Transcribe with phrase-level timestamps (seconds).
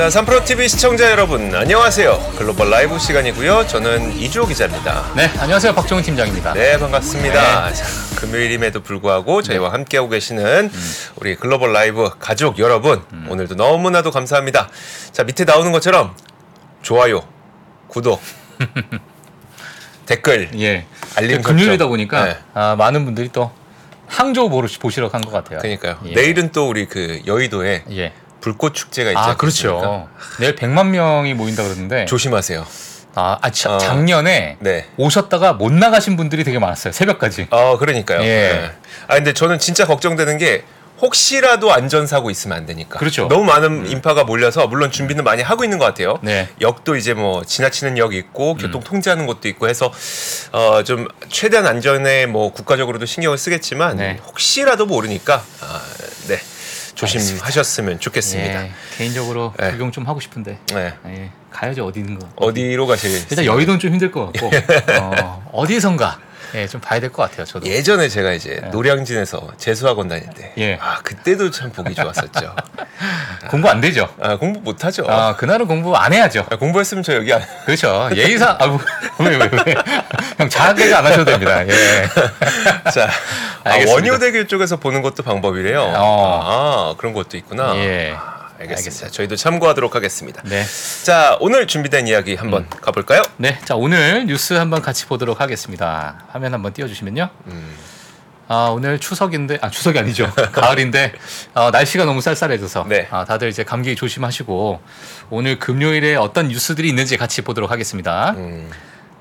[0.00, 2.32] 자, 3프로TV 시청자 여러분, 안녕하세요.
[2.38, 3.66] 글로벌 라이브 시간이고요.
[3.66, 5.12] 저는 이주호 기자입니다.
[5.14, 5.74] 네, 안녕하세요.
[5.74, 6.54] 박종훈 팀장입니다.
[6.54, 7.70] 네, 반갑습니다.
[7.74, 7.84] 자,
[8.16, 10.70] 금요일임에도 불구하고 저희와 함께하고 계시는
[11.16, 14.70] 우리 글로벌 라이브 가족 여러분, 오늘도 너무나도 감사합니다.
[15.12, 16.16] 자, 밑에 나오는 것처럼
[16.80, 17.20] 좋아요,
[17.88, 18.22] 구독,
[20.06, 20.86] 댓글, 예.
[21.16, 21.88] 알림 금요일이다 설정.
[21.90, 22.36] 보니까 네.
[22.54, 23.50] 아, 많은 분들이 또
[24.06, 25.58] 항저우 보러 보시러 간 것 같아요.
[25.58, 25.98] 그러니까요.
[26.06, 26.14] 예.
[26.14, 28.12] 내일은 또 우리 그 여의도에 예.
[28.40, 29.80] 불꽃 축제가 있지 아, 않겠습니까?
[29.80, 30.08] 그렇죠.
[30.38, 32.66] 내일 100만 명이 모인다 그러는데 조심하세요.
[33.14, 33.78] 아, 아 자, 어.
[33.78, 34.86] 작년에 네.
[34.96, 36.92] 오셨다가 못 나가신 분들이 되게 많았어요.
[36.92, 37.48] 새벽까지.
[37.50, 38.20] 어, 그러니까요.
[38.22, 38.24] 예.
[38.24, 38.72] 네.
[39.08, 40.64] 아, 근데 저는 진짜 걱정되는 게
[41.00, 42.98] 혹시라도 안전사고 있으면 안 되니까.
[42.98, 43.26] 그렇죠.
[43.28, 46.18] 너무 많은 인파가 몰려서 물론 준비는 많이 하고 있는 것 같아요.
[46.22, 46.48] 네.
[46.60, 49.92] 역도 이제 뭐 지나치는 역 있고 교통 통제하는 곳도 있고 해서
[50.52, 54.20] 어, 좀 최대한 안전에 뭐 국가적으로도 신경을 쓰겠지만 네.
[54.26, 55.82] 혹시라도 모르니까 아,
[56.28, 56.38] 네.
[57.00, 58.64] 조심하셨으면 좋겠습니다.
[58.64, 58.70] 예.
[58.96, 59.70] 개인적으로 네.
[59.72, 60.58] 구경 좀 하고 싶은데.
[60.72, 60.92] 네.
[61.06, 61.30] 예.
[61.50, 61.86] 가야죠.
[61.86, 62.28] 어디 있는 거.
[62.36, 63.10] 어디로 가실?
[63.30, 64.50] 일단 여의도는 좀 힘들 것 같고.
[65.00, 66.20] 어, 어디선가.
[66.54, 67.44] 예, 좀 봐야 될 것 같아요.
[67.46, 67.66] 저도.
[67.66, 70.78] 예전에 제가 이제 노량진에서 재수학원 다닐 때, 예.
[70.80, 72.54] 아 그때도 참 보기 좋았었죠.
[73.50, 74.08] 공부 안 되죠.
[74.20, 75.04] 아 공부 못 하죠.
[75.08, 76.46] 아, 그날은 공부 안 해야죠.
[76.50, 77.42] 아, 공부했으면 저 여기 안.
[77.66, 78.08] 그렇죠.
[78.14, 78.80] 예의상, 아, 뭐,
[79.20, 79.74] 왜, 왜, 왜.
[80.38, 81.66] 형, 자학계가 안 하셔도 됩니다.
[81.66, 82.08] 예.
[82.92, 83.08] 자,
[83.64, 83.76] 아.
[83.88, 85.92] 원효대교 쪽에서 보는 것도 방법이래요.
[85.96, 86.92] 어.
[86.92, 87.74] 아, 그런 것도 있구나.
[87.76, 88.14] 예.
[88.60, 88.78] 아, 알겠습니다.
[88.78, 89.10] 알겠습니다.
[89.10, 90.42] 저희도 참고하도록 하겠습니다.
[90.44, 90.64] 네.
[91.02, 93.22] 자, 오늘 준비된 이야기 한번 가볼까요?
[93.38, 93.58] 네.
[93.64, 96.24] 자, 오늘 뉴스 한번 같이 보도록 하겠습니다.
[96.28, 97.30] 화면 한번 띄워주시면요.
[97.46, 97.76] 음.
[98.48, 100.30] 아, 오늘 추석인데, 아, 추석이 아니죠.
[100.52, 101.12] 가을인데,
[101.54, 103.06] 어, 날씨가 너무 쌀쌀해져서, 네.
[103.10, 104.80] 아, 다들 이제 감기 조심하시고,
[105.30, 108.32] 오늘 금요일에 어떤 뉴스들이 있는지 같이 보도록 하겠습니다.
[108.36, 108.68] 음,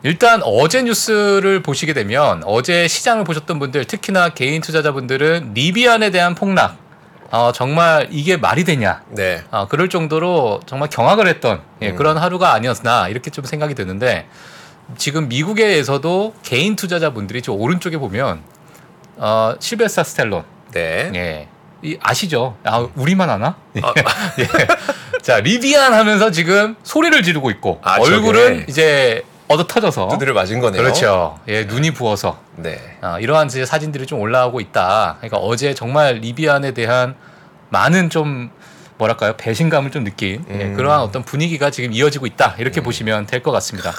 [0.02, 6.89] 일단 어제 뉴스를 보시게 되면 어제 시장을 보셨던 분들 특히나 개인 투자자분들은 리비안에 대한 폭락
[7.31, 9.44] 어, 정말 이게 말이 되냐 네.
[9.52, 11.95] 아, 그럴 정도로 정말 경악을 했던 예, 음.
[11.95, 14.27] 그런 하루가 아니었나 이렇게 좀 생각이 드는데
[14.97, 18.42] 지금 미국에서도 개인 투자자분들이 저 오른쪽에 보면
[19.17, 21.11] 어, 실베스타 스텔론 네.
[21.14, 21.48] 예.
[21.81, 22.58] 이 아시죠?
[22.64, 23.55] 아, 우리만 아나?
[23.81, 23.93] 아,
[24.39, 24.48] 예.
[25.21, 28.65] 자, 리비안 하면서 지금 소리를 지르고 있고 아, 얼굴은 저게.
[28.67, 30.82] 이제 얻어 터져서 두드려 맞은 거네요.
[30.82, 31.39] 그렇죠.
[31.48, 32.80] 예, 눈이 부어서 네.
[33.02, 35.15] 아, 이러한 이제 사진들이 좀 올라오고 있다.
[35.20, 37.15] 그러니까 어제 정말 리비안에 대한
[37.70, 38.52] 많은 좀
[38.99, 40.73] 뭐랄까요 배신감을 좀 느낀 예, 음.
[40.76, 43.92] 그러한 어떤 분위기가 지금 이어지고 있다 이렇게 보시면 될 것 같습니다.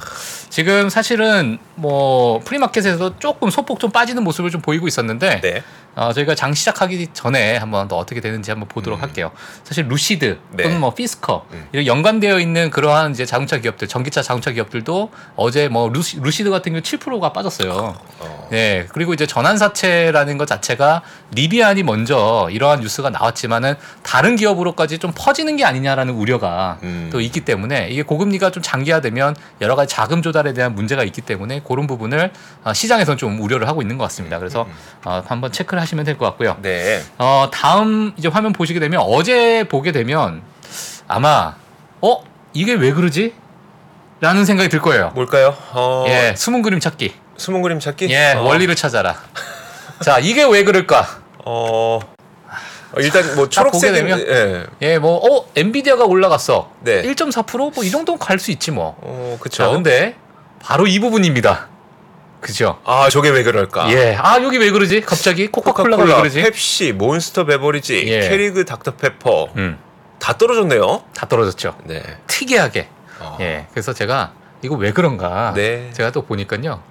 [0.51, 5.63] 지금 사실은 뭐 프리마켓에서 조금 소폭 좀 빠지는 모습을 좀 보이고 있었는데 네.
[5.97, 9.31] 어, 저희가 장 시작하기 전에 한번 또 어떻게 되는지 한번 보도록 할게요.
[9.65, 10.63] 사실 루시드 네.
[10.63, 11.69] 또는 뭐 피스커 음.
[11.73, 16.73] 이런 연관되어 있는 그러한 이제 자동차 기업들, 전기차 자동차 기업들도 어제 뭐 루시, 루시드 같은
[16.73, 17.97] 경우 7%가 빠졌어요.
[18.21, 21.03] 어, 네, 그리고 이제 전환사채라는 것 자체가
[21.33, 27.11] 리비안이 먼저 이러한 뉴스가 나왔지만은 다른 기업으로까지 좀 퍼지는 게 아니냐라는 우려가 음.
[27.13, 31.63] 또 있기 때문에 이게 고금리가 좀 장기화되면 여러 가지 자금 조달에 대한 문제가 있기 때문에
[31.67, 32.33] 그런 부분을
[32.65, 34.39] 어, 시장에서는 좀 우려를 하고 있는 것 같습니다.
[34.39, 34.69] 그래서
[35.05, 36.57] 어, 한번 체크를 하시면 될 것 같고요.
[36.63, 37.03] 네.
[37.19, 40.43] 어, 다음 이제 화면 보시게 되면 어제 보게 되면
[41.09, 41.55] 아마
[42.01, 43.35] 어 이게 왜 그러지?
[44.21, 45.13] 라는 생각이 들 거예요.
[45.15, 45.57] 뭘까요?
[45.73, 47.15] 어, 예, 숨은 그림 찾기.
[47.39, 48.09] 숨은 그림 찾기?
[48.11, 49.17] 예, 어, 원리를 찾아라.
[50.05, 51.07] 자, 이게 왜 그럴까?
[51.45, 51.99] 어.
[52.93, 54.67] 어, 일단 뭐 초록색 되면- 예.
[54.83, 56.71] 예, 뭐, 어, 엔비디아가 올라갔어.
[56.81, 57.03] 네.
[57.03, 57.73] 1.4%?
[57.75, 58.97] 뭐, 이 정도는 갈 수 있지 뭐.
[59.01, 59.71] 어, 자, 그쵸.
[59.73, 60.17] 근데,
[60.61, 61.69] 바로 이 부분입니다.
[62.41, 62.79] 그죠?
[62.85, 63.91] 아, 저게 왜 그럴까?
[63.93, 64.17] 예.
[64.19, 65.03] 아, 여기 왜 그러지?
[65.03, 65.49] 갑자기?
[65.49, 66.43] 코카콜라가 왜 그러지?
[66.43, 68.29] 펩시, 몬스터 베버리지, 예.
[68.29, 69.79] 캐리그 닥터페퍼 음,
[70.19, 71.03] 다 떨어졌네요.
[71.15, 71.77] 다 떨어졌죠.
[71.85, 72.03] 네.
[72.27, 72.89] 특이하게.
[73.21, 73.37] 어.
[73.41, 73.67] 예.
[73.73, 75.53] 그래서 제가, 이거 왜 그런가?
[75.55, 75.91] 네.
[75.93, 76.83] 제가 또 보니까요.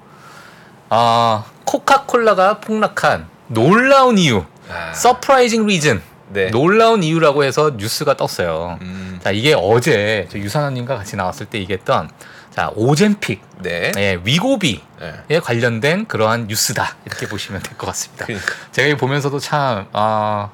[0.90, 4.44] 아, 코카콜라가 폭락한 놀라운 이유.
[4.70, 6.02] 아, surprising reason.
[6.32, 6.52] 네.
[6.52, 8.78] 놀라운 이유라고 해서 뉴스가 떴어요.
[8.82, 12.12] 음, 자, 이게 어제 저 유산원님과 같이 나왔을 때 얘기했던
[12.54, 13.92] 자, 오젠픽, 네.
[13.98, 14.80] 예, 위고비에
[15.28, 15.40] 네.
[15.40, 16.98] 관련된 그러한 뉴스다.
[17.06, 18.26] 이렇게 보시면 될 것 같습니다.
[18.26, 18.52] 그러니까.
[18.72, 20.50] 제가 보면서도 참, 아,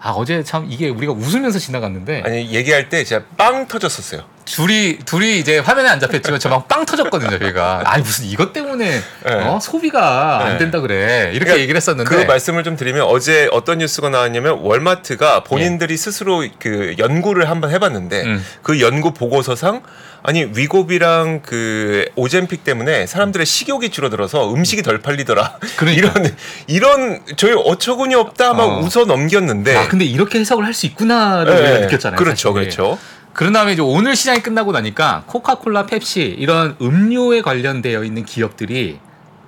[0.00, 4.24] 아, 어제 참 이게 우리가 웃으면서 지나갔는데 아니 얘기할 때 진짜 빵 터졌었어요.
[4.54, 9.32] 둘이 둘이 이제 화면에 안 잡혔지만 저막 빵 터졌거든요 저희가 아니 무슨 이것 때문에 네.
[9.32, 9.58] 어?
[9.60, 10.58] 소비가 안 네.
[10.58, 15.44] 된다 그래 이렇게 그러니까 얘기를 했었는데 그 말씀을 좀 드리면 어제 어떤 뉴스가 나왔냐면 월마트가
[15.44, 18.44] 본인들이 스스로 그 연구를 한번 해봤는데 음.
[18.62, 19.82] 그 연구 보고서상
[20.24, 25.58] 아니 위고비랑 그 오젠픽 때문에 사람들의 식욕이 줄어들어서 음식이 덜 팔리더라.
[25.76, 26.08] 그러니까.
[26.08, 26.36] 이런
[26.66, 28.78] 이런 저희 어처구니 없다 막 어.
[28.80, 29.76] 웃어 넘겼는데.
[29.76, 31.80] 아 근데 이렇게 해석을 할 수 있구나를 네.
[31.86, 32.52] 느꼈잖아요 그렇죠, 사실.
[32.52, 32.98] 그렇죠.
[33.38, 38.98] 그런 다음에 이제 오늘 시장이 끝나고 나니까 코카콜라, 펩시 이런 음료에 관련되어 있는 기업들이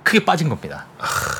[0.03, 0.85] 크게 빠진 겁니다.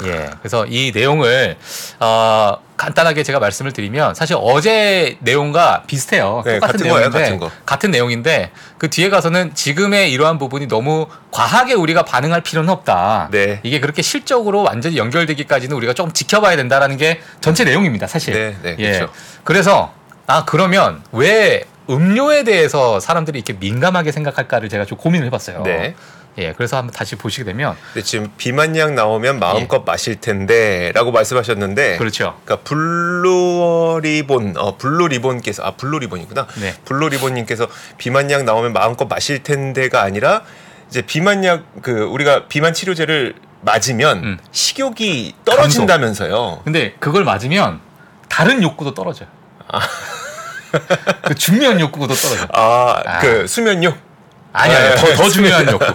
[0.04, 0.30] 예.
[0.40, 1.56] 그래서 이 내용을
[2.02, 6.42] 어, 간단하게 제가 말씀을 드리면 사실 어제 내용과 비슷해요.
[6.46, 7.52] 네, 똑같은 같은 거예요, 내용인데 같은 거.
[7.66, 13.30] 같은 내용인데 그 뒤에 가서는 지금의 이러한 부분이 너무 과하게 우리가 반응할 필요는 없다.
[13.32, 13.62] 네.
[13.64, 18.34] 이게 그렇게 실적으로 완전히 연결되기까지는 우리가 조금 지켜봐야 된다라는 게 전체 내용입니다, 사실.
[18.34, 18.92] 네, 네, 예.
[18.92, 19.14] 그렇죠.
[19.46, 19.94] 그래서
[20.28, 25.64] 아 그러면 왜 음료에 대해서 사람들이 이렇게 민감하게 생각할까를 제가 좀 고민을 해봤어요.
[25.64, 25.96] 네.
[26.38, 32.40] 예, 그래서 한번 다시 보시게 되면 근데 지금 비만약 나오면 마음껏 마실 텐데라고 말씀하셨는데 그렇죠.
[32.46, 36.48] 그러니까 블루 리본 어 블루 리본께서 아 블루 리본이구나.
[36.62, 36.74] 네.
[36.86, 37.68] 블루 리본님께서
[37.98, 40.44] 비만약 나오면 마음껏 마실 텐데가 아니라
[40.90, 44.38] 이제 비만약 그 우리가 비만 치료제를 맞으면 음.
[44.52, 46.62] 식욕이 떨어진다면서요.
[46.64, 47.80] 근데 그걸 맞으면
[48.30, 49.28] 다른 욕구도 떨어져요.
[51.24, 52.44] 그 중요한 욕구도 떨어져.
[52.44, 53.20] 요 아, 아.
[53.20, 54.12] 그 수면욕.
[54.54, 54.96] 아니 아니 네.
[54.96, 55.86] 더, 더 중요한 욕구.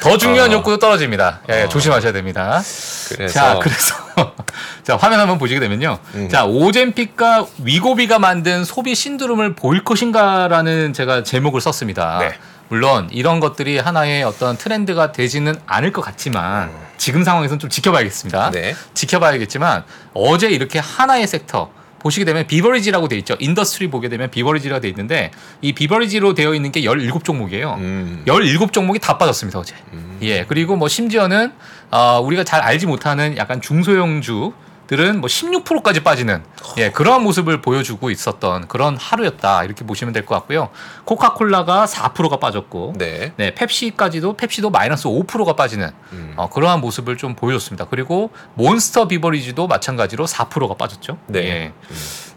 [0.00, 0.54] 더 중요한 아.
[0.54, 1.40] 욕구도 떨어집니다.
[1.50, 1.68] 예, 아.
[1.68, 2.62] 조심하셔야 됩니다.
[3.10, 3.94] 그래서 자, 그래서
[4.82, 5.98] 자 화면 한번 보시게 되면요.
[6.14, 6.28] 음.
[6.28, 12.18] 자 오젠픽과 위고비가 만든 소비 신드롬을 보일 것인가라는 제가 제목을 썼습니다.
[12.20, 12.34] 네.
[12.68, 18.48] 물론 이런 것들이 하나의 어떤 트렌드가 되지는 않을 것 같지만 지금 상황에서는 좀 지켜봐야겠습니다.
[18.48, 18.52] 음.
[18.52, 18.76] 네.
[18.94, 19.84] 지켜봐야겠지만
[20.14, 21.70] 어제 이렇게 하나의 섹터
[22.00, 23.36] 보시게 되면 beverage라고 돼 있죠.
[23.38, 25.30] industry 보게 되면 beverage라고 돼 있는데
[25.60, 27.76] 이 beverage로 되어 있는 게 17종목이에요.
[27.76, 28.22] 음.
[28.26, 29.74] 17종목이 다 빠졌습니다, 어제.
[30.22, 30.44] 예.
[30.46, 31.52] 그리고 뭐 심지어는
[31.90, 34.52] 어, 우리가 잘 알지 못하는 약간 중소형주
[34.90, 36.42] 들은 뭐 16%까지 빠지는
[36.78, 39.62] 예, 그러한 모습을 보여주고 있었던 그런 하루였다.
[39.62, 40.70] 이렇게 보시면 될 것 같고요.
[41.04, 43.32] 코카콜라가 4%가 빠졌고 네.
[43.36, 46.34] 네, 펩시까지도 펩시도 마이너스 5%가 빠지는 음.
[46.36, 47.84] 어, 그러한 모습을 좀 보여줬습니다.
[47.88, 51.18] 그리고 몬스터 비버리지도 마찬가지로 4%가 빠졌죠.
[51.28, 51.38] 네.
[51.38, 51.72] 예.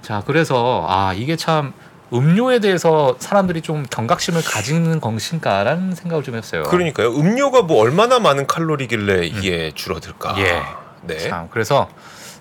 [0.04, 1.74] 자, 그래서 아 이게 참
[2.14, 6.62] 음료에 대해서 사람들이 좀 경각심을 가지는 것인가라는 생각을 좀 했어요.
[6.68, 7.16] 그러니까요.
[7.16, 10.36] 음료가 뭐 얼마나 많은 칼로리길래 이게 줄어들까?
[10.38, 10.62] 예.
[11.02, 11.18] 네.
[11.18, 11.90] 참 그래서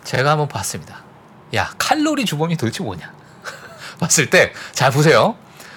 [0.05, 1.03] 제가 한번 봤습니다.
[1.55, 3.13] 야 칼로리 주범이 도대체 뭐냐?
[4.01, 5.37] 봤을 때 잘 보세요.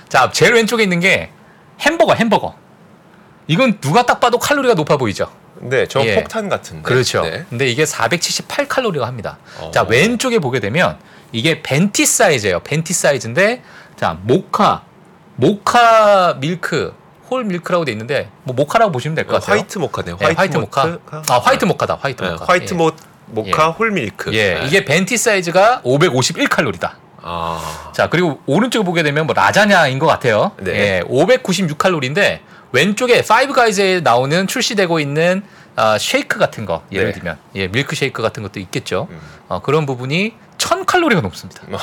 [0.10, 1.32] 자 제일 왼쪽에 있는 게
[1.80, 2.56] 햄버거 햄버거.
[3.48, 5.32] 이건 누가 딱 봐도 칼로리가 높아 보이죠.
[5.58, 6.16] 네, 저 예.
[6.16, 6.82] 폭탄 같은데.
[6.84, 7.22] 그렇죠.
[7.22, 7.46] 네.
[7.50, 9.38] 근데 이게 478 칼로리가 합니다.
[9.60, 9.72] 어.
[9.72, 10.98] 자 왼쪽에 보게 되면
[11.32, 12.60] 이게 venti 사이즈예요.
[12.62, 13.64] venti 사이즈인데
[13.96, 14.84] 자 모카
[15.36, 16.94] 모카 밀크
[17.30, 19.58] whole milk라고 돼 있는데 뭐 모카라고 보시면 될것 어, 같아요.
[19.60, 20.18] 화이트 모카네요.
[20.18, 20.98] 네, 화이트 모카.
[21.28, 21.98] 아 화이트 모카다.
[22.02, 22.46] 화이트 네, 모카.
[22.48, 22.78] 화이트 예.
[23.28, 24.34] 모, 모카 whole milk.
[24.34, 24.66] 예, 네.
[24.66, 26.98] 이게 venti 사이즈가 551 칼로리다.
[27.22, 27.92] 아.
[27.94, 30.52] 자, 그리고 오른쪽에 보게 되면 뭐 라자냐인 것 같아요.
[30.58, 30.72] 네.
[30.72, 32.42] 예, 596 칼로리인데
[32.72, 35.44] 왼쪽에 파이브 가이즈에 나오는 출시되고 있는
[35.76, 37.14] 아, 쉐이크 같은 거 예를 네.
[37.14, 39.08] 들면 예, 밀크 쉐이크 같은 것도 있겠죠.
[39.10, 39.20] 음.
[39.48, 41.64] 어, 그런 부분이 1000 칼로리가 넘습니다.
[41.72, 41.78] 어.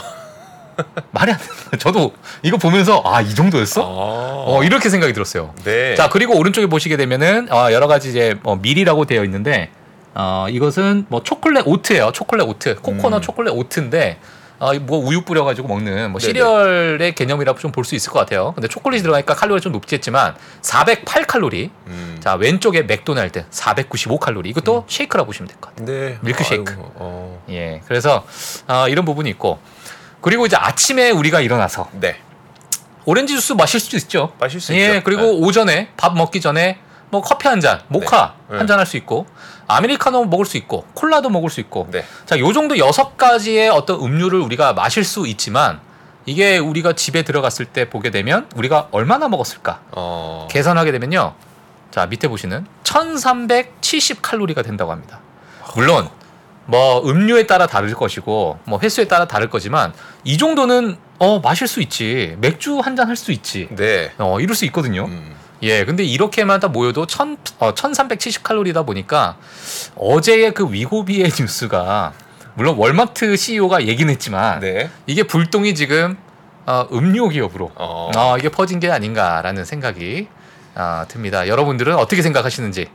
[1.10, 1.76] 말이 안 돼.
[1.78, 2.12] 저도
[2.42, 3.82] 이거 보면서 아, 이 정도였어?
[3.82, 4.44] 어.
[4.56, 5.54] 어, 이렇게 생각이 들었어요.
[5.64, 5.94] 네.
[5.94, 9.70] 자 그리고 오른쪽에 보시게 되면은 어, 여러 가지 이제 어, meal이라고 되어 있는데
[10.14, 12.12] 어, 이것은 뭐 초콜릿 oat예요.
[12.12, 13.22] 초콜릿 oat, 코코넛 음.
[13.22, 14.18] 초콜릿 oat인데
[14.58, 16.20] 어, 뭐 우유 뿌려가지고 먹는 뭐.
[16.20, 18.52] 시리얼의 개념이라고 좀 볼 수 있을 것 같아요.
[18.54, 21.70] 근데 초콜릿이 들어가니까 칼로리가 좀 높지 했지만 408 칼로리.
[21.88, 22.18] 음.
[22.20, 24.50] 자 왼쪽에 맥도날드 495 칼로리.
[24.50, 25.86] 이것도 쉐이크라고 보시면 될 것 같아요.
[25.86, 26.18] 네.
[26.20, 26.72] 밀크 쉐이크.
[26.72, 27.42] 아이고, 어.
[27.50, 28.24] 예, 그래서
[28.68, 29.58] 어, 이런 부분이 있고
[30.20, 32.16] 그리고 이제 아침에 우리가 일어나서 네.
[33.04, 34.32] 오렌지 주스 마실 수도 있죠.
[34.38, 35.00] 마실 수 예, 있죠.
[35.04, 35.28] 그리고 네.
[35.40, 36.78] 오전에 밥 먹기 전에
[37.10, 38.58] 뭐 커피 한 잔, 모카 네.
[38.58, 39.26] 한잔 할 수 있고
[39.76, 41.88] 아메리카노 먹을 수 있고 콜라도 먹을 수 있고.
[41.90, 42.04] 네.
[42.26, 45.80] 자, 요 정도 여섯 가지의 어떤 음료를 우리가 마실 수 있지만
[46.26, 49.80] 이게 우리가 집에 들어갔을 때 보게 되면 우리가 얼마나 먹었을까?
[49.92, 50.46] 어.
[50.50, 51.34] 계산하게 되면요.
[51.90, 55.20] 자, 밑에 보시는 1370 칼로리가 된다고 합니다.
[55.74, 56.08] 물론
[56.66, 59.92] 뭐 음료에 따라 다를 것이고 뭐 횟수에 따라 다를 거지만
[60.24, 62.36] 이 정도는 어 마실 수 있지.
[62.40, 63.68] 맥주 한 잔 할 수 있지.
[63.70, 64.12] 네.
[64.18, 65.06] 어 이럴 수 있거든요.
[65.06, 65.34] 음.
[65.62, 69.36] 예, 근데 이렇게만 다 모여도 천, 어, 1370 칼로리다 보니까
[69.96, 72.12] 어제의 그 위고비의 뉴스가
[72.54, 74.90] 물론 월마트 CEO가 얘기는 했지만 네.
[75.06, 76.16] 이게 불똥이 지금
[76.66, 78.10] 어, 음료 기업으로 어.
[78.14, 80.28] 어, 이게 퍼진 게 아닌가라는 생각이
[80.74, 81.48] 아, 듭니다.
[81.48, 82.88] 여러분들은 어떻게 생각하시는지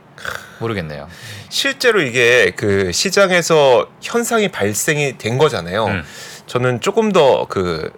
[0.58, 1.08] 모르겠네요.
[1.48, 5.86] 실제로 이게 그 시장에서 현상이 발생이 된 거잖아요.
[5.86, 6.04] 음.
[6.46, 7.92] 저는 조금 더 그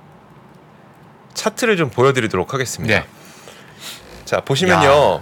[1.34, 3.00] 차트를 좀 보여드리도록 하겠습니다.
[3.00, 3.06] 네.
[4.30, 5.20] 자 보시면요.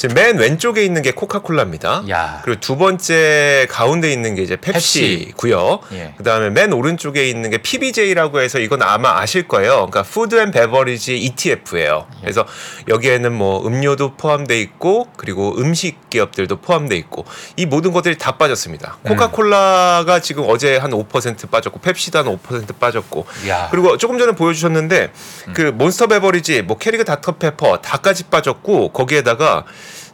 [0.00, 2.04] 지금 맨 왼쪽에 있는 게 코카콜라입니다.
[2.08, 2.40] 야.
[2.42, 5.26] 그리고 두 번째 가운데 있는 게 이제 펩시.
[5.26, 5.80] 펩시고요.
[5.92, 6.14] 예.
[6.16, 9.74] 그다음에 맨 오른쪽에 있는 게 PBJ라고 해서 이건 아마 아실 거예요.
[9.90, 12.06] 그러니까 food and beverage ETF예요.
[12.22, 12.46] 그래서
[12.88, 17.26] 여기에는 뭐 음료도 포함돼 있고 그리고 음식 기업들도 포함돼 있고
[17.56, 18.96] 이 모든 것들이 다 빠졌습니다.
[19.06, 23.68] 코카콜라가 지금 어제 한 5% 빠졌고 펩시도 한 5% 빠졌고 야.
[23.70, 25.12] 그리고 조금 전에 보여주셨는데
[25.52, 29.66] 그 몬스터 베버리지 뭐 캐리그 닥터페퍼 다까지 빠졌고 거기에다가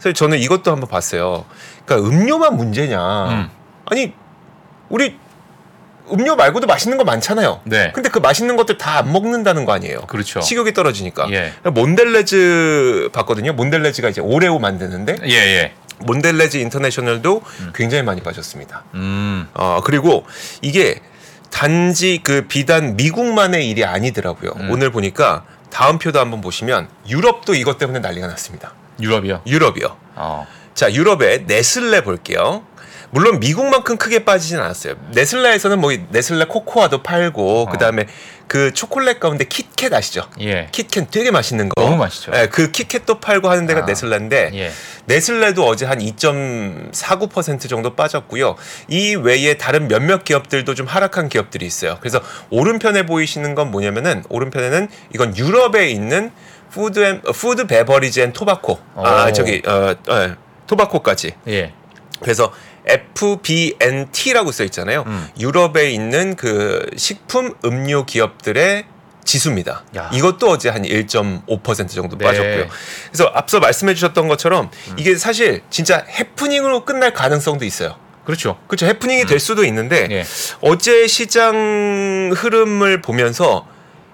[0.06, 1.44] 사실 저는 이것도 한번 봤어요.
[1.84, 3.28] 그러니까 음료만 문제냐?
[3.28, 3.50] 음.
[3.86, 4.12] 아니
[4.88, 5.16] 우리
[6.12, 7.60] 음료 말고도 맛있는 거 많잖아요.
[7.64, 7.90] 네.
[7.92, 10.02] 근데 그 맛있는 것들 다 안 먹는다는 거 아니에요.
[10.02, 10.40] 그렇죠.
[10.40, 11.28] 식욕이 떨어지니까.
[11.32, 11.52] 예.
[11.68, 13.52] 몬델레즈 봤거든요.
[13.54, 15.72] 몬델레즈가 이제 오레오 만드는데 예, 예.
[15.98, 17.42] 몬델레즈 인터내셔널도
[17.74, 18.84] 굉장히 많이 빠졌습니다.
[18.94, 19.48] 음.
[19.54, 20.24] 어, 그리고
[20.62, 21.00] 이게
[21.50, 24.52] 단지 그 비단 미국만의 일이 아니더라고요.
[24.56, 24.70] 음.
[24.70, 28.72] 오늘 보니까 다음 표도 한번 보시면 유럽도 이것 때문에 난리가 났습니다.
[29.00, 29.42] 유럽이요.
[29.46, 29.96] 유럽이요.
[30.16, 30.46] 어.
[30.74, 32.64] 자, 유럽의 네슬레 볼게요.
[33.10, 34.94] 물론 미국만큼 크게 빠지진 않았어요.
[35.12, 37.70] 네슬레에서는 뭐 네슬레 코코아도 팔고 어.
[37.70, 38.06] 그다음에
[38.48, 40.22] 그 초콜릿 가운데 킷캣 아시죠?
[40.40, 40.68] 예.
[40.70, 41.82] kit캣 되게 맛있는 거.
[41.82, 42.32] 너무 맛있죠.
[42.34, 43.84] 예, 그 kit캣도 팔고 하는 데가 아.
[43.86, 44.72] 네슬레인데 예.
[45.06, 48.56] 네슬레도 어제 한 2.49% 정도 빠졌고요.
[48.88, 51.96] 이 외에 다른 몇몇 기업들도 좀 하락한 기업들이 있어요.
[52.00, 56.32] 그래서 오른편에 보이시는 건 뭐냐면은 오른편에는 이건 유럽에 있는
[56.70, 58.78] food and 어, food beverage and tobacco.
[58.96, 59.32] 아 오.
[59.32, 61.32] 저기 어, 어 tobacco까지.
[61.48, 61.72] 예.
[62.20, 62.52] 그래서
[62.86, 65.04] FBNT라고 써 있잖아요.
[65.06, 65.28] 음.
[65.38, 68.86] 유럽에 있는 그 식품 음료 기업들의
[69.24, 69.84] 지수입니다.
[69.96, 70.08] 야.
[70.12, 72.24] 이것도 어제 한 1.5% 정도 네.
[72.24, 72.68] 빠졌고요.
[73.08, 74.96] 그래서 앞서 말씀해 주셨던 것처럼 음.
[74.96, 77.96] 이게 사실 진짜 해프닝으로 끝날 가능성도 있어요.
[78.24, 78.58] 그렇죠.
[78.66, 78.86] 그렇죠.
[78.86, 80.24] 해프닝이 될 수도 있는데 예.
[80.60, 83.66] 어제 시장 흐름을 보면서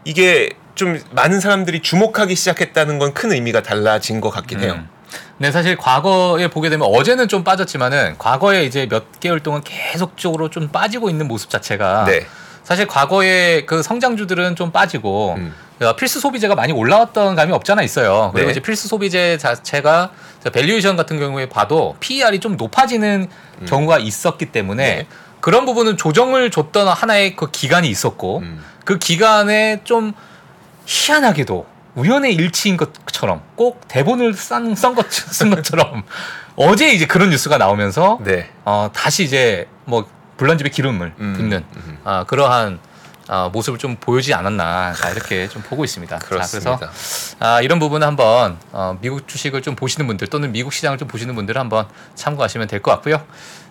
[0.05, 0.51] 이게
[0.83, 4.73] 좀 많은 사람들이 주목하기 시작했다는 건 큰 의미가 달라진 것 같긴 해요.
[4.79, 4.89] 음.
[5.37, 10.69] 네, 사실 과거에 보게 되면 어제는 좀 빠졌지만은 과거에 이제 몇 개월 동안 계속적으로 좀
[10.69, 12.27] 빠지고 있는 모습 자체가 네.
[12.65, 15.55] 사실 과거에 그 성장주들은 좀 빠지고 음.
[15.83, 18.31] 어, 필수 소비재가 많이 올라왔던 감이 없잖아 있어요.
[18.33, 18.53] 그리고 네.
[18.53, 20.11] 이제 필수 소비재 자체가
[20.53, 23.29] valuation 같은 경우에 봐도 PER이 좀 높아지는
[23.67, 24.99] 경우가 있었기 때문에 음.
[24.99, 25.07] 네.
[25.41, 28.65] 그런 부분은 조정을 줬던 하나의 그 기간이 있었고 음.
[28.85, 30.15] 그 기간에 좀
[30.87, 36.05] 희한하게도 우연의 일치인 것처럼 꼭 대본을 싼, 쓴, 것, 쓴 것처럼
[36.57, 38.51] 어제 이제 그런 뉴스가 나오면서 네.
[38.65, 40.07] 어, 다시 이제 뭐
[40.39, 41.99] 불난집에 기름을 음, 붓는 음.
[42.05, 42.79] 아, 그러한
[43.29, 46.19] 아, 모습을 좀 보여주지 않았나 자, 이렇게 좀 보고 있습니다.
[46.19, 46.71] 그렇습니다.
[46.73, 50.99] 자, 그래서 아, 이런 부분 한번 어, 미국 주식을 좀 보시는 분들 또는 미국 시장을
[50.99, 53.23] 좀 보시는 분들은 한번 참고하시면 될 것 같고요.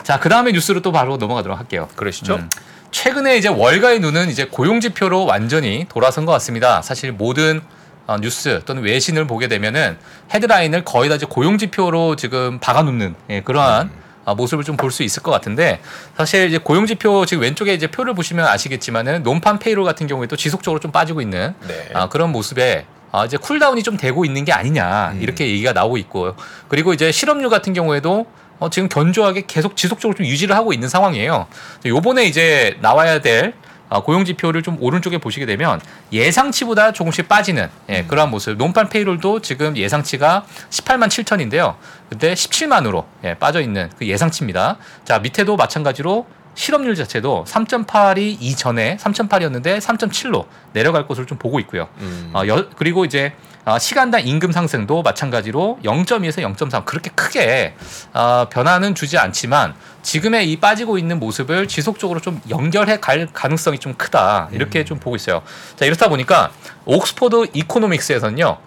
[0.03, 1.89] 자, 그 다음에 뉴스로 또 바로 넘어가도록 할게요.
[1.95, 2.35] 그러시죠?
[2.35, 2.49] 음.
[2.91, 6.81] 최근에 이제 월가의 눈은 이제 고용 지표로 완전히 돌아선 것 같습니다.
[6.81, 7.61] 사실 모든
[8.07, 9.97] 어, 뉴스 또는 외신을 보게 되면은
[10.33, 13.89] 헤드라인을 거의 다 이제 고용 지표로 지금 박아놓는 예, 그러한
[14.25, 15.79] 어, 모습을 좀 볼 수 있을 것 같은데
[16.17, 20.79] 사실 이제 고용 지표 지금 왼쪽에 이제 표를 보시면 아시겠지만은 non-farm payroll 같은 경우에도 지속적으로
[20.79, 21.89] 좀 빠지고 있는 네.
[21.93, 25.21] 아, 그런 모습에 아, 이제 cooldown이 좀 되고 있는 게 아니냐 음.
[25.21, 26.35] 이렇게 얘기가 나오고 있고요.
[26.67, 28.25] 그리고 이제 실업률 같은 경우에도
[28.61, 31.47] 어, 지금 견조하게 계속 지속적으로 좀 유지를 하고 있는 상황이에요.
[31.83, 33.55] 요번에 이제 나와야 될
[33.89, 35.81] 어, 고용 지표를 좀 오른쪽에 보시게 되면
[36.13, 38.55] 예상치보다 조금씩 빠지는 예, 그러한 모습.
[38.57, 41.75] 논판 페이롤도 지금 예상치가 18만 7천인데요.
[42.07, 44.77] 근데 17만으로 예, 빠져 있는 그 예상치입니다.
[45.05, 51.87] 자 밑에도 마찬가지로 실업률 자체도 3.8이 이전에 3.8이었는데 3.7로 내려갈 것으로 좀 보고 있고요.
[51.99, 52.29] 음.
[52.33, 57.75] 어, 여, 그리고 이제 어, 시간당 임금 상승도 마찬가지로 0.2에서 0.3 그렇게 크게
[58.13, 63.93] 어, 변화는 주지 않지만 지금의 이 빠지고 있는 모습을 지속적으로 좀 연결해 갈 가능성이 좀
[63.93, 65.43] 크다 이렇게 좀 보고 있어요.
[65.75, 66.51] 자 이렇다 보니까
[66.85, 68.57] 옥스포드 이코노믹스에서는요.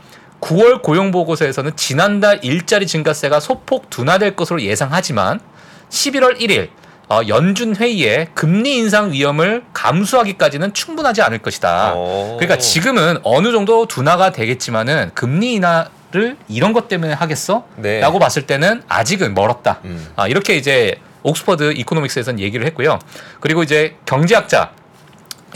[0.40, 5.40] 9월 고용 보고서에서는 지난달 일자리 증가세가 소폭 둔화될 것으로 예상하지만
[5.88, 6.68] 11월 1일
[7.08, 11.94] 어, 연준 회의에 금리 인상 위험을 감수하기까지는 충분하지 않을 것이다.
[11.94, 12.37] 오.
[12.38, 17.66] 그러니까 지금은 어느 정도 둔화가 되겠지만은 금리 인하 를 이런 것 때문에 하겠어?
[17.75, 17.99] 네.
[17.99, 19.80] 라고 봤을 때는 아직은 멀었다.
[19.84, 20.06] 음.
[20.14, 23.00] 아, 이렇게 이제 옥스퍼드 이코노믹스에서는 얘기를 했고요.
[23.40, 24.70] 그리고 이제 경제학자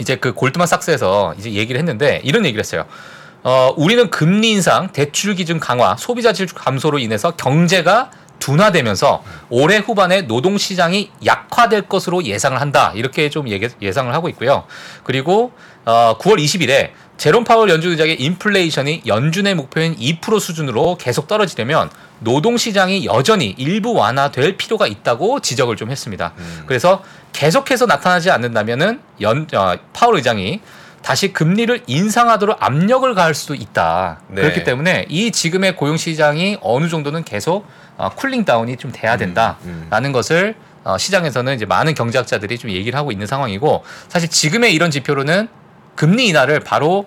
[0.01, 2.87] 이제 그 골드만삭스에서 이제 얘기를 했는데 이런 얘기를 했어요.
[3.45, 8.11] 어, 우리는 금리 인상, 대출 기준 강화, 소비자 질 감소로 인해서 경제가
[8.49, 12.93] 둔화되면서 올해 후반에 노동 시장이 약화될 것으로 예상을 한다.
[12.95, 14.65] 이렇게 좀 예상을 하고 있고요.
[15.05, 15.53] 그리고
[15.85, 21.91] 어, 9월 20일에 제롬 파월 연준 의장의 인플레이션이 연준의 목표인 2% 수준으로 계속 떨어지려면
[22.21, 26.33] 노동 시장이 여전히 일부 완화될 필요가 있다고 지적을 좀 했습니다.
[26.39, 26.63] 음.
[26.67, 27.03] 그래서
[27.33, 30.61] 계속해서 나타나지 않는다면은 연 어, 파월 의장이
[31.03, 34.21] 다시 금리를 인상하도록 압력을 가할 수도 있다.
[34.29, 34.43] 네.
[34.43, 39.59] 그렇기 때문에 이 지금의 고용 시장이 어느 정도는 계속 어, 쿨링 다운이 좀 돼야 된다라는
[39.67, 44.91] 음, 것을 어, 시장에서는 이제 많은 경제학자들이 좀 얘기를 하고 있는 상황이고 사실 지금의 이런
[44.91, 45.49] 지표로는
[45.95, 47.07] 금리 인하를 바로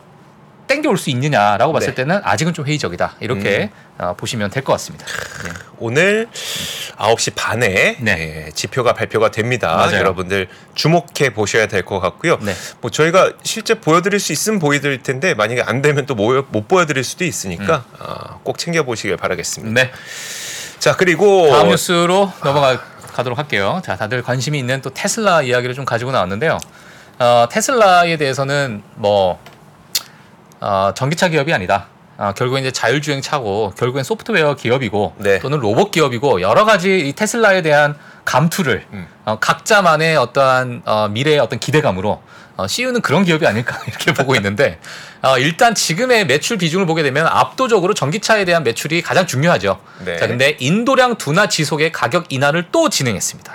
[0.72, 1.96] 땡겨올 수 있느냐라고 봤을 네.
[1.96, 5.06] 때는 아직은 좀 회의적이다 이렇게 어, 보시면 될 것 같습니다.
[5.44, 5.52] 네.
[5.80, 6.28] 오늘
[6.98, 8.46] 9시 반에 네.
[8.48, 9.76] 예, 지표가 발표가 됩니다.
[9.76, 9.98] 맞아요.
[9.98, 12.38] 여러분들 주목해 보셔야 될 것 같고요.
[12.42, 12.54] 네.
[12.80, 17.26] 뭐 저희가 실제 보여드릴 수 있으면 보여드릴 텐데 만약에 안 되면 또 못 보여드릴 수도
[17.26, 19.74] 있으니까 어, 꼭 챙겨 보시길 바라겠습니다.
[19.74, 19.92] 네.
[20.80, 22.82] 자 그리고 다음 뉴스로 넘어가
[23.14, 23.82] 가도록 할게요.
[23.84, 26.58] 자, 다들 관심이 있는 또 테슬라 이야기를 좀 가지고 나왔는데요.
[27.20, 29.38] 어, 테슬라에 대해서는 뭐
[30.62, 31.88] 어, 전기차 기업이 아니다.
[32.18, 35.40] 아, 결국엔 이제 자율주행 차고 결국엔 소프트웨어 기업이고 네.
[35.40, 39.08] 또는 로봇 기업이고 여러 가지 이 테슬라에 대한 감투를 음.
[39.26, 42.22] 어, 각자만의 어떠한 어, 미래의 어떤 기대감으로
[42.58, 44.80] 어, CU는 그런 기업이 아닐까 이렇게 보고 있는데
[45.24, 49.80] 어, 일단 지금의 매출 비중을 보게 되면 압도적으로 전기차에 대한 매출이 가장 중요하죠.
[50.06, 50.18] 네.
[50.18, 53.52] 자, 근데 인도량 둔화 지속의 가격 인하를 또 진행했습니다.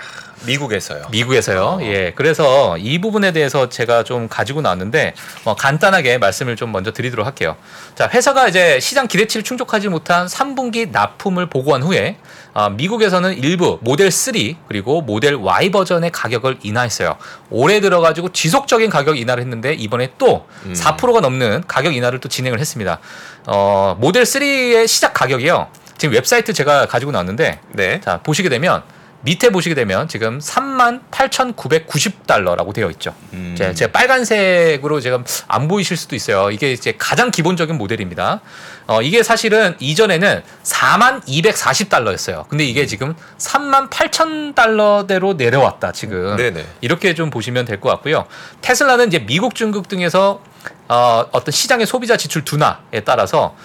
[0.46, 1.04] 미국에서요.
[1.10, 1.60] 미국에서요.
[1.62, 1.78] 어.
[1.82, 2.12] 예.
[2.14, 7.56] 그래서 이 부분에 대해서 제가 좀 가지고 나왔는데 뭐 간단하게 말씀을 좀 먼저 드리도록 할게요.
[7.94, 12.16] 자, 회사가 이제 시장 기대치를 충족하지 못한 3분기 납품을 보고한 후에
[12.54, 14.34] 아, 미국에서는 일부 모델 3
[14.68, 17.16] 그리고 모델 Y 버전의 가격을 인하했어요.
[17.50, 20.72] 올해 들어가지고 지속적인 가격 인하를 했는데 이번에 또 음.
[20.72, 22.98] 4%가 넘는 가격 인하를 또 진행을 했습니다.
[23.46, 25.68] 어, 모델 3의 시작 가격이요.
[25.98, 28.00] 지금 웹사이트 제가 가지고 나왔는데 네.
[28.00, 28.82] 자 보시게 되면
[29.26, 33.12] 밑에 보시게 되면 지금 38,990달러라고 되어 있죠.
[33.32, 33.56] 음.
[33.58, 36.52] 제, 제 빨간색으로 지금 안 보이실 수도 있어요.
[36.52, 38.40] 이게 이제 가장 기본적인 모델입니다.
[38.86, 42.46] 어, 이게 사실은 이전에는 4만 240달러였어요.
[42.48, 46.36] 근데 이게 지금 3만 8천 달러대로 내려왔다, 지금.
[46.36, 46.64] 네네.
[46.80, 48.26] 이렇게 좀 보시면 될 것 같고요.
[48.62, 50.40] 테슬라는 이제 미국, 중국 등에서
[50.88, 53.56] 어, 어떤 시장의 소비자 지출 둔화에 따라서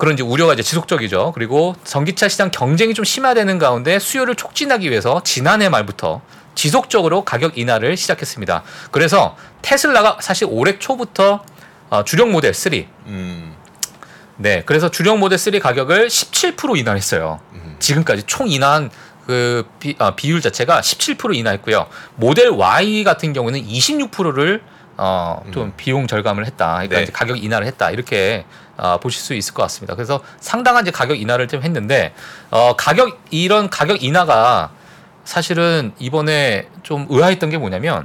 [0.00, 1.32] 그런 이제 우려가 이제 지속적이죠.
[1.34, 6.22] 그리고 전기차 시장 경쟁이 좀 심화되는 가운데 수요를 촉진하기 위해서 지난해 말부터
[6.54, 8.62] 지속적으로 가격 인하를 시작했습니다.
[8.92, 11.44] 그래서 테슬라가 사실 올해 초부터
[11.90, 12.72] 어, 주력 모델 3,
[13.08, 13.54] 음.
[14.38, 17.38] 네, 그래서 주력 모델 3 가격을 17% 인하했어요.
[17.52, 17.76] 음.
[17.78, 18.90] 지금까지 총 인하한
[19.26, 21.86] 그 비, 아, 비율 자체가 17% 인하했고요.
[22.16, 24.62] 모델 Y 같은 경우는 26%를
[25.02, 26.72] 어, 좀 비용 절감을 했다.
[26.74, 27.02] 그러니까 네.
[27.04, 27.90] 이제 가격 인하를 했다.
[27.90, 28.44] 이렇게
[28.76, 29.94] 어, 보실 수 있을 것 같습니다.
[29.94, 32.12] 그래서 상당한 이제 가격 인하를 좀 했는데
[32.50, 34.70] 어, 가격 이런 가격 인하가
[35.24, 38.04] 사실은 이번에 좀 의아했던 게 뭐냐면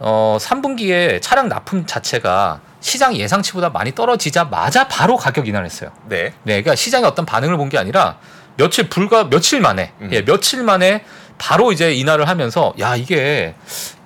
[0.00, 5.90] 어, 3분기에 차량 납품 자체가 시장 예상치보다 많이 떨어지자마자 바로 가격 인하를 했어요.
[6.08, 6.24] 네.
[6.42, 8.18] 네, 그러니까 시장의 어떤 반응을 본 게 아니라
[8.56, 10.08] 며칠 불과 며칠 만에 음.
[10.12, 11.04] 예, 며칠 만에
[11.38, 13.54] 바로 이제 인하를 하면서 야 이게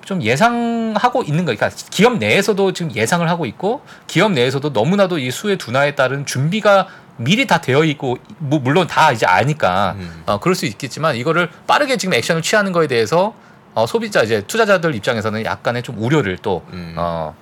[0.04, 5.30] 좀 예상하고 있는 거, 그러니까 기업 내에서도 지금 예상을 하고 있고 기업 내에서도 너무나도 이
[5.30, 10.22] 수의 둔화에 따른 준비가 미리 다 되어 있고 뭐 물론 다 이제 아니까 음.
[10.26, 13.34] 어, 그럴 수 있겠지만 이거를 빠르게 지금 액션을 취하는 거에 대해서
[13.74, 16.94] 어, 소비자 이제 투자자들 입장에서는 약간의 좀 우려를 또 음.
[16.96, 17.35] 어,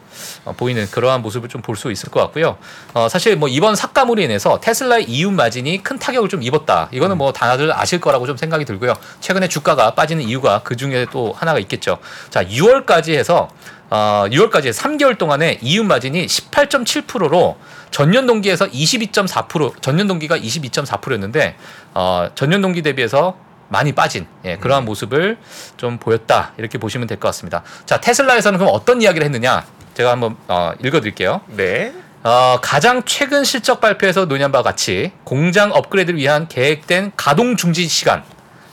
[0.44, 2.56] 어, 보이는 그러한 모습을 좀 볼 수 있을 것 같고요.
[2.94, 6.88] 어, 사실 뭐 이번 삭감으로 인해서 테슬라의 이윤 마진이 큰 타격을 좀 입었다.
[6.92, 8.94] 이거는 뭐 다들 아실 거라고 좀 생각이 들고요.
[9.20, 11.98] 최근에 주가가 빠지는 이유가 그 중에 또 하나가 있겠죠.
[12.30, 13.48] 자, 6월까지 해서
[13.90, 17.56] 어, 6월까지 3개월 동안에 이윤 마진이 18.7%로
[17.90, 21.56] 전년 동기에서 22.4% 전년 동기가 22.4%였는데
[21.94, 23.36] 어, 전년 동기 대비해서
[23.68, 25.36] 많이 빠진 예, 그러한 모습을
[25.76, 27.62] 좀 보였다 이렇게 보시면 될 것 같습니다.
[27.86, 31.40] 자 테슬라에서는 그럼 어떤 이야기를 했느냐 제가 한번 어, 읽어드릴게요.
[31.48, 31.92] 네.
[32.22, 38.22] 어, 가장 최근 실적 발표에서 논의한 바와 같이 공장 업그레이드를 위한 계획된 가동 중지 시간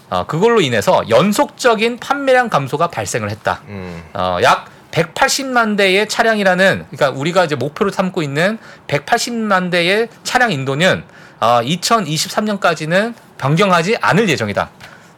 [0.10, 3.62] 어, 그걸로 인해서 연속적인 판매량 감소가 발생을 했다.
[3.68, 4.04] 음.
[4.14, 11.04] 어, 약 180만 대의 차량이라는 그러니까 우리가 이제 목표로 삼고 있는 180만 대의 차량 인도는
[11.40, 14.70] 어, 2023년까지는 변경하지 않을 예정이다.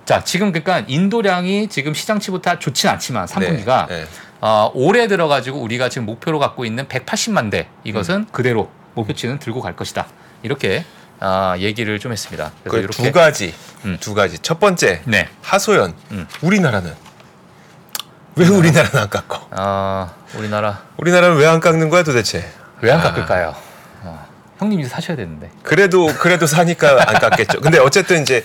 [0.05, 4.03] 자, 지금 그러니까 인도량이 지금 시장치보다 좋진 않지만 3분기가 네.
[4.03, 4.05] 네.
[4.39, 8.27] 어, 올해 들어가지고 우리가 지금 목표로 갖고 있는 180만 대 이것은 음.
[8.31, 10.07] 그대로 목표치는 들고 갈 것이다.
[10.43, 10.85] 이렇게
[11.19, 12.51] 아, 얘기를 좀 했습니다.
[12.63, 13.53] 그래서 그두 가지.
[13.85, 13.97] 음.
[13.99, 14.37] 두 가지.
[14.39, 15.01] 첫 번째.
[15.05, 15.27] 네.
[15.41, 15.93] 하소연.
[16.11, 16.27] 음.
[16.41, 16.93] 우리나라는
[18.35, 19.47] 왜 우리나라는 안 깎어?
[19.51, 22.47] 아, 우리나라 우리나라는 왜 안 깎는 거야 도대체?
[22.81, 23.03] 왜안 아.
[23.03, 23.55] 깎을까요?
[24.59, 25.49] 어, 형님이 사셔야 되는데.
[25.63, 27.61] 그래도 그래도 사니까 안 깎겠죠.
[27.61, 28.43] 근데 어쨌든 이제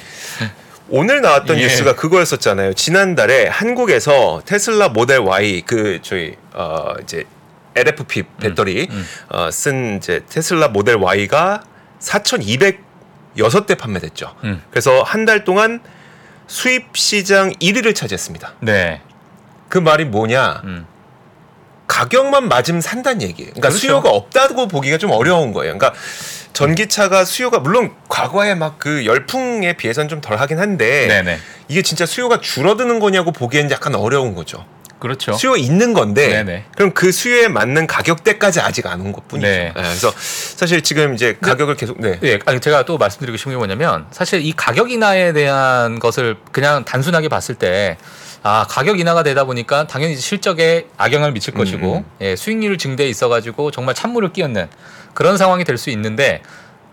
[0.88, 1.62] 오늘 나왔던 예.
[1.62, 2.75] 뉴스가 그거였었잖아요.
[2.75, 7.25] 지난달에 한국에서 테슬라 모델 Y 그 저희 어 이제
[7.75, 9.07] LFP 배터리 음.
[9.31, 11.62] 어, 쓴 이제 테슬라 모델 Y가
[12.01, 14.35] 4,206대 판매됐죠.
[14.44, 14.62] 음.
[14.70, 15.81] 그래서 한 달 동안
[16.46, 18.55] 수입 시장 1위를 차지했습니다.
[18.61, 19.01] 네.
[19.68, 20.61] 그 말이 뭐냐?
[21.92, 21.98] 음.
[21.98, 23.50] 가격만 맞으면 산다는 얘기예요.
[23.50, 23.78] 그러니까 그렇죠.
[23.78, 25.76] 수요가 없다고 보기가 좀 어려운 거예요.
[25.76, 25.92] 그러니까
[26.52, 31.38] 전기차가 수요가 물론 과거에 막 그 열풍에 비해서는 좀 덜하긴 한데 네네.
[31.68, 34.64] 이게 진짜 수요가 줄어드는 거냐고 보기엔 약간 어려운 거죠.
[34.98, 35.33] 그렇죠.
[35.33, 36.64] 수요가 있는 건데 네네.
[36.76, 39.46] 그럼 그 수요에 맞는 가격대까지 아직 안 온 것뿐이죠.
[39.48, 39.59] 네.
[39.64, 42.18] 네, 그래서 사실 지금 이제 가격을 계속 네.
[42.22, 46.85] 예, 아니 제가 또 말씀드리고 싶은 게 뭐냐면 사실 이 가격 인하에 대한 것을 그냥
[46.85, 47.96] 단순하게 봤을 때
[48.42, 52.05] 아, 가격 인하가 되다 보니까 당연히 실적에 악영향을 미칠 것이고 음.
[52.20, 54.68] 예, 수익률 증대에 있어 가지고 정말 찬물을 끼얹는
[55.14, 56.42] 그런 상황이 될 수 있는데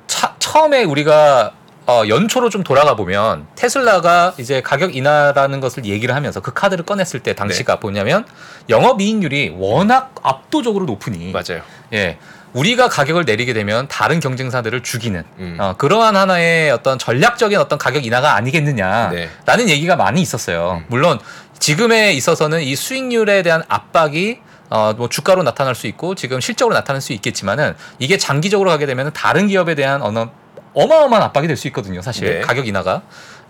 [0.07, 1.53] 차, 처음에 우리가
[1.87, 7.21] 어, 연초로 좀 돌아가 보면 테슬라가 이제 가격 인하라는 것을 얘기를 하면서 그 카드를 꺼냈을
[7.21, 7.79] 때 당시가 네.
[7.81, 8.25] 뭐냐면
[8.69, 11.63] 영업 이익률이 워낙 압도적으로 높으니 맞아요.
[11.93, 12.19] 예.
[12.53, 15.57] 우리가 가격을 내리게 되면 다른 경쟁사들을 죽이는 음.
[15.59, 19.67] 어, 그러한 하나의 어떤 전략적인 어떤 가격 인하가 아니겠느냐라는 네.
[19.69, 20.81] 얘기가 많이 있었어요.
[20.81, 20.85] 음.
[20.87, 21.19] 물론
[21.59, 27.01] 지금에 있어서는 이 수익률에 대한 압박이 어, 뭐 주가로 나타날 수 있고 지금 실적으로 나타날
[27.01, 30.25] 수 있겠지만은 이게 장기적으로 가게 되면 다른 기업에 대한 어느
[30.73, 32.01] 어마어마한 압박이 될 수 있거든요.
[32.01, 32.41] 사실 네.
[32.41, 33.01] 가격 인하가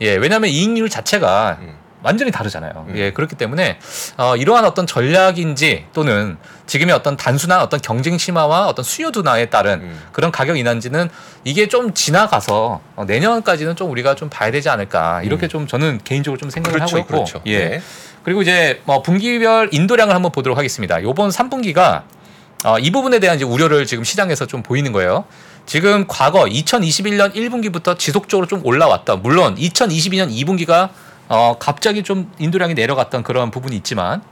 [0.01, 1.73] 예 왜냐하면 이익률 자체가 음.
[2.01, 2.85] 완전히 다르잖아요.
[2.89, 2.93] 음.
[2.95, 3.79] 예, 그렇기 때문에
[4.17, 9.81] 어, 이러한 어떤 전략인지 또는 지금의 어떤 단순한 어떤 경쟁 심화와 어떤 수요 둔화에 따른
[9.81, 9.99] 음.
[10.11, 11.09] 그런 가격 인하인지는
[11.43, 16.39] 이게 좀 지나가서 어, 내년까지는 좀 우리가 좀 봐야 되지 않을까 이렇게 좀 저는 개인적으로
[16.39, 17.41] 좀 생각을 그렇죠, 하고 있고 그렇죠.
[17.45, 17.69] 예.
[17.69, 17.81] 네.
[18.23, 21.01] 그리고 이제 뭐 분기별 인도량을 한번 보도록 하겠습니다.
[21.03, 22.03] 요번 3분기가
[22.65, 25.25] 어, 이 부분에 대한 이제 우려를 지금 시장에서 좀 보이는 거예요.
[25.65, 29.17] 지금 과거 2021년 1분기부터 지속적으로 좀 올라왔다.
[29.17, 30.89] 물론 2022년 2분기가
[31.29, 34.23] 어, 갑자기 좀 인도량이 내려갔던 그런 부분이 있지만,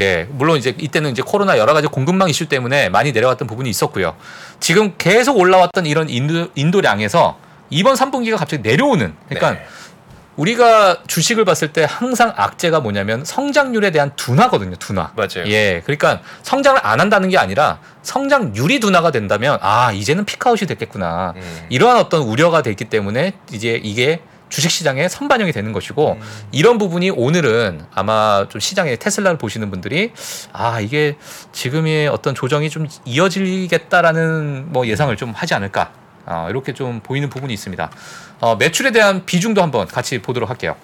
[0.00, 4.16] 예, 물론 이제 이때는 이제 코로나 여러 가지 공급망 이슈 때문에 많이 내려갔던 부분이 있었고요.
[4.58, 7.38] 지금 계속 올라왔던 이런 인도, 인도량에서
[7.70, 9.66] 이번 3분기가 갑자기 내려오는, 그러니까 네.
[10.34, 15.12] 우리가 주식을 봤을 때 항상 악재가 뭐냐면 성장률에 대한 둔화거든요, 둔화.
[15.14, 15.46] 맞아요.
[15.46, 21.34] 예, 그러니까 성장을 안 한다는 게 아니라 성장률이 둔화가 된다면 아 이제는 피크아웃이 됐겠구나.
[21.36, 21.66] 음.
[21.68, 26.20] 이러한 어떤 우려가 됐기 때문에 이제 이게 주식시장에 선반영이 되는 것이고 음.
[26.52, 30.12] 이런 부분이 오늘은 아마 좀 시장에 테슬라를 보시는 분들이
[30.52, 31.16] 아 이게
[31.52, 35.92] 지금의 어떤 조정이 좀 이어지겠다라는 뭐 예상을 좀 하지 않을까
[36.26, 37.90] 아, 이렇게 좀 보이는 부분이 있습니다.
[38.40, 40.76] 어, 매출에 대한 비중도 한번 같이 보도록 할게요.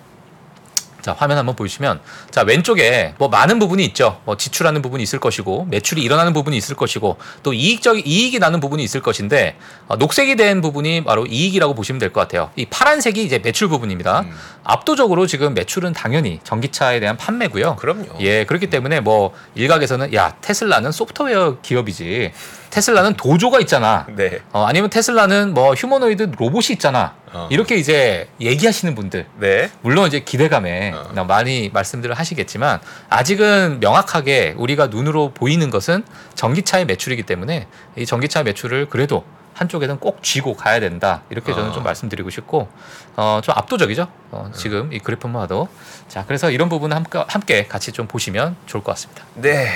[1.07, 2.01] 자 화면 한번 보시면
[2.33, 4.21] 자 왼쪽에 뭐 많은 부분이 있죠.
[4.25, 8.83] 뭐 지출하는 부분이 있을 것이고 매출이 일어나는 부분이 있을 것이고 또 이익적 이익이 나는 부분이
[8.83, 12.51] 있을 것인데 어, 녹색이 된 부분이 바로 이익이라고 보시면 될 것 같아요.
[12.57, 14.23] 이 파란색이 이제 매출 부분입니다.
[14.23, 14.33] 음.
[14.65, 17.77] 압도적으로 지금 매출은 당연히 전기차에 대한 판매고요.
[17.77, 18.07] 그럼요.
[18.21, 22.33] 예, 그렇기 때문에 뭐 일각에서는 야 테슬라는 소프트웨어 기업이지
[22.77, 24.07] 테슬라는 도조가 있잖아.
[24.17, 24.41] 네.
[24.53, 27.15] 어, 아니면 테슬라는 뭐 휴머노이드 로봇이 있잖아.
[27.33, 27.49] 어.
[27.51, 29.71] 이렇게 이제 얘기하시는 분들 네.
[29.81, 31.25] 물론 이제 기대감에 어.
[31.25, 38.91] 많이 말씀들을 하시겠지만 아직은 명확하게 우리가 눈으로 보이는 것은 전기차의 매출이기 때문에 이 전기차 매출을
[38.91, 41.73] 그래도 한쪽에는 꼭 쥐고 가야 된다 이렇게 저는 어.
[41.73, 42.69] 좀 말씀드리고 싶고
[43.17, 45.69] 어, 좀 압도적이죠 어, 지금 이 그래프만 봐도
[46.09, 49.25] 자 그래서 이런 부분 함께, 함께 같이 좀 보시면 좋을 것 같습니다.
[49.35, 49.71] 네.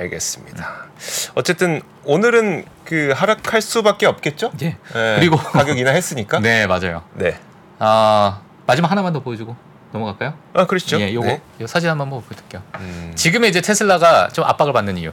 [0.00, 0.86] 알겠습니다.
[1.34, 4.50] 어쨌든 오늘은 그 하락할 수밖에 없겠죠?
[4.62, 4.76] 예.
[4.94, 5.16] 네.
[5.16, 6.40] 그리고- 가격 인하했으니까.
[6.40, 7.02] 네 맞아요.
[7.14, 7.38] 네.
[7.78, 9.54] 아 마지막 하나만 더 보여주고
[9.92, 10.34] 넘어갈까요?
[10.54, 11.00] 아 그렇죠.
[11.00, 11.40] 예, 요거 네.
[11.60, 12.62] 요 사진 한번 보여드릴게요.
[12.78, 13.12] 음.
[13.14, 15.12] 지금의 이제 테슬라가 좀 압박을 받는 이유.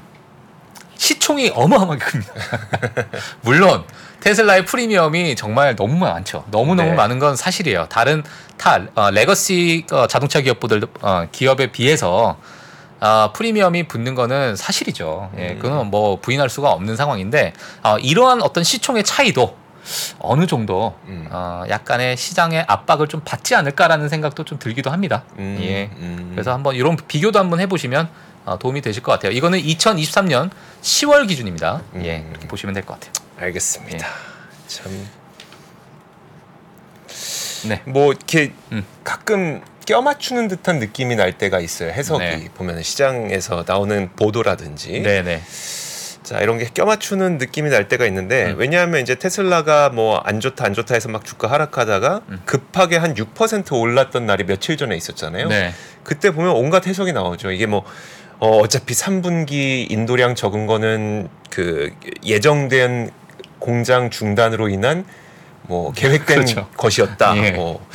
[0.95, 2.33] 시총이 어마어마하게 큽니다.
[3.41, 3.83] 물론
[4.21, 6.43] 테슬라의 프리미엄이 정말 너무 많죠.
[6.49, 6.95] 너무 너무 네.
[6.95, 7.85] 많은 건 사실이에요.
[7.89, 8.23] 다른
[8.57, 12.39] 타 어, legacy 어, 자동차 기업들 어, 기업에 비해서
[12.99, 15.31] 어, 프리미엄이 붙는 거는 사실이죠.
[15.37, 15.59] 예, 음.
[15.59, 19.55] 그건 뭐 부인할 수가 없는 상황인데 어, 이러한 어떤 시총의 차이도
[20.19, 21.27] 어느 정도 음.
[21.31, 25.23] 어, 약간의 시장의 압박을 좀 받지 않을까라는 생각도 좀 들기도 합니다.
[25.37, 25.57] 음.
[25.61, 25.89] 예.
[25.97, 26.31] 음.
[26.33, 28.09] 그래서 한번 이런 비교도 한번 해보시면
[28.45, 29.31] 어, 도움이 되실 것 같아요.
[29.31, 30.49] 이거는 2023년
[30.81, 31.81] 10월 기준입니다.
[32.03, 32.27] 예, 음.
[32.29, 33.11] 그렇게 보시면 될 것 같아요.
[33.39, 34.07] 알겠습니다.
[34.67, 35.07] 참.
[37.67, 37.81] 네.
[37.85, 38.85] 뭐 이렇게 음.
[39.03, 41.89] 가끔 껴맞추는 듯한 느낌이 날 때가 있어요.
[41.91, 42.49] 해석이 네.
[42.53, 45.41] 보면 시장에서 나오는 보도라든지 네, 네.
[46.23, 48.55] 자 이런 게 껴맞추는 느낌이 날 때가 있는데 음.
[48.57, 52.41] 왜냐하면 이제 테슬라가 뭐 안 좋다 안 좋다 해서 막 주가 하락하다가 음.
[52.43, 55.47] 급하게 한 6% 올랐던 날이 며칠 전에 있었잖아요.
[55.47, 55.71] 네.
[56.03, 57.51] 그때 보면 온갖 해석이 나오죠.
[57.51, 57.85] 이게 뭐
[58.39, 61.93] 어, 어차피 3분기 인도량 적은 거는 그
[62.25, 63.09] 예정된
[63.59, 65.05] 공장 중단으로 인한
[65.67, 66.69] 뭐 계획된 그렇죠.
[66.77, 67.35] 것이었다.
[67.37, 67.51] 예.
[67.51, 67.85] 뭐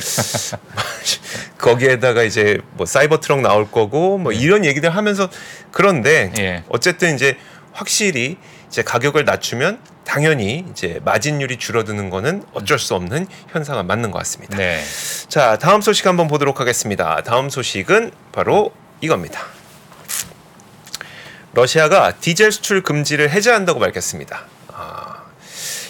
[1.57, 5.29] 거기에다가 이제 뭐 사이버 트럭 나올 거고 뭐 이런 얘기들 하면서
[5.71, 6.63] 그런데 예.
[6.69, 7.37] 어쨌든 이제
[7.71, 14.17] 확실히 이제 가격을 낮추면 당연히 이제 마진율이 줄어드는 거는 어쩔 수 없는 현상은 맞는 것
[14.19, 14.57] 같습니다.
[14.57, 14.83] 네.
[15.27, 17.21] 자, 다음 소식 한번 보도록 하겠습니다.
[17.23, 19.41] 다음 소식은 바로 이겁니다.
[21.53, 24.45] 러시아가 디젤 수출 금지를 해제한다고 밝혔습니다.
[24.69, 25.12] 아,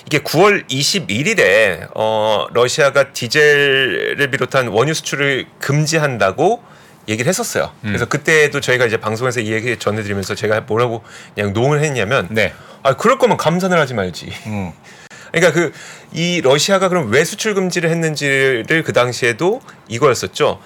[0.05, 6.63] 이게 9월 21일에 어, 러시아가 디젤을 비롯한 원유 수출을 금지한다고
[7.07, 7.71] 얘기를 했었어요.
[7.83, 7.89] 음.
[7.89, 11.03] 그래서 그때도 저희가 이제 방송에서 이 얘기 전해드리면서 제가 뭐라고
[11.35, 12.53] 그냥 농을 했냐면, 네.
[12.81, 14.31] 아 그럴 거면 감산을 하지 말지.
[14.47, 14.71] 음.
[15.31, 15.71] 그러니까 그
[16.13, 20.59] 이 러시아가 그럼 왜 수출 금지를 했는지를 그 당시에도 이거였었죠.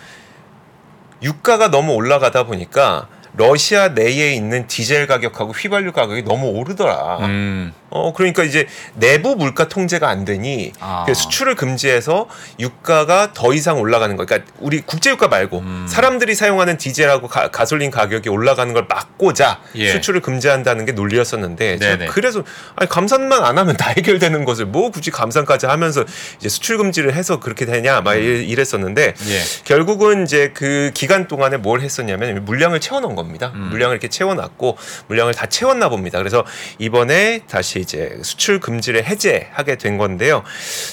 [1.23, 7.19] 유가가 너무 올라가다 보니까 러시아 내에 있는 디젤 가격하고 휘발유 가격이 너무 오르더라.
[7.21, 7.73] 음.
[7.89, 11.05] 어 그러니까 이제 내부 물가 통제가 안 되니 아.
[11.07, 12.27] 그 수출을 금지해서
[12.59, 14.25] 유가가 더 이상 올라가는 거.
[14.25, 15.85] 그러니까 우리 국제 유가 말고 음.
[15.87, 19.91] 사람들이 사용하는 디젤하고 가, 가솔린 가격이 올라가는 걸 막고자 예.
[19.93, 21.77] 수출을 금지한다는 게 논리였었는데.
[22.09, 22.43] 그래서
[22.75, 26.03] 아니 감산만 안 하면 다 해결되는 것을 뭐 굳이 감산까지 하면서
[26.37, 29.25] 이제 수출 금지를 해서 그렇게 되냐 막 이- 이랬었는데 음.
[29.29, 29.39] 예.
[29.63, 33.51] 결국은 이제 그 기간 동안에 뭘 했었냐면 물량을 채워놓은 겁니다.
[33.55, 33.69] 음.
[33.71, 36.17] 물량을 이렇게 채워놨고 물량을 다 채웠나 봅니다.
[36.19, 36.43] 그래서
[36.79, 40.43] 이번에 다시 이제 수출 금지를 해제하게 된 건데요.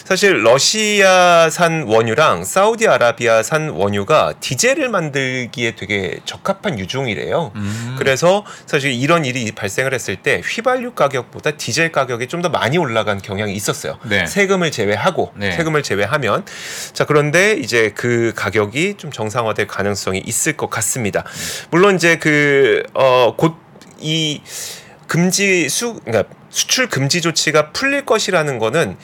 [0.04, 7.50] 사실 러시아산 원유랑 사우디아라비아산 원유가 디젤을 만들기에 되게 적합한 유종이래요.
[7.56, 7.96] 음.
[7.98, 13.22] 그래서 사실 이런 일이 발생을 했을 때 휘발유 가격보다 디젤 가격이 좀 더 많이 올라간
[13.22, 13.98] 경향이 있었어요.
[14.02, 14.26] 네.
[14.26, 15.52] 세금을 제외하고 네.
[15.52, 16.44] 세금을 제외하면
[16.92, 21.24] 자 그런데 이제 그 가격이 좀 정상화될 가능성이 있을 것 같습니다.
[21.70, 24.42] 물론 이제 그어곧이
[25.14, 28.96] 금지 수 그러니까 수출 금지 조치가 풀릴 것이라는 거는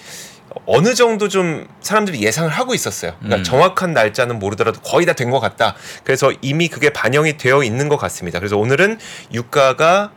[0.67, 3.15] 어느 정도 좀 사람들이 예상을 하고 있었어요.
[3.21, 3.45] 그러니까 음.
[3.45, 5.77] 정확한 날짜는 모르더라도 거의 다 된 것 같다.
[6.03, 8.41] 그래서 이미 그게 반영이 되어 있는 것 같습니다.
[8.41, 8.99] 그래서 오늘은
[9.33, 10.11] 유가가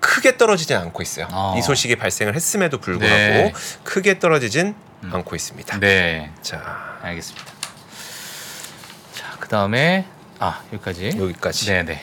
[0.00, 1.26] 크게 떨어지진 않고 있어요.
[1.30, 1.54] 아.
[1.58, 3.52] 이 소식이 발생을 했음에도 불구하고 네.
[3.84, 4.74] 크게 떨어지진
[5.10, 5.78] 않고 있습니다.
[5.80, 6.30] 네.
[6.40, 7.52] 자 알겠습니다.
[9.14, 10.06] 자, 그 다음에
[10.38, 11.18] 아 여기까지.
[11.18, 11.66] 여기까지.
[11.66, 12.02] 네, 네,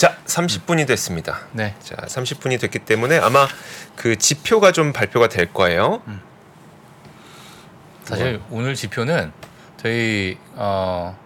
[0.00, 1.40] 자 30분이 됐습니다.
[1.52, 1.74] 네.
[1.82, 3.46] 자 30분이 됐기 때문에 아마
[3.96, 6.00] 그 지표가 좀 발표가 될 거예요.
[8.04, 9.30] 사실 오늘 지표는
[9.76, 11.18] 저희 어,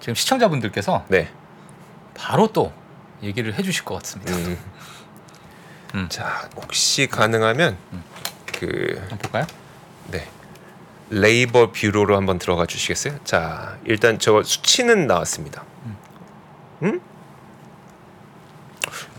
[0.00, 1.30] 지금 시청자분들께서 네.
[2.14, 2.72] 바로 또
[3.22, 4.32] 얘기를 해주실 것 같습니다.
[4.36, 4.58] 음.
[5.94, 6.06] 음.
[6.08, 7.76] 자 혹시 가능하면
[8.58, 9.46] 그 한번 볼까요?
[10.06, 10.26] 네.
[11.10, 13.18] Labor Bureau로 한번 들어가 주시겠어요?
[13.24, 15.62] 자, 일단 저 수치는 나왔습니다.
[16.84, 17.02] 음?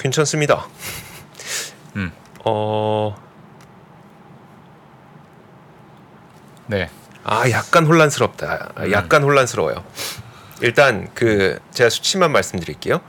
[0.03, 0.67] 괜찮습니다.
[1.95, 2.11] 음.
[2.43, 3.15] 어,
[6.67, 6.89] 네.
[7.23, 8.73] 아, 약간 혼란스럽다.
[8.75, 9.83] 아, 약간 혼란스러워요.
[10.61, 12.99] 일단 그 제가 수치만 말씀드릴게요.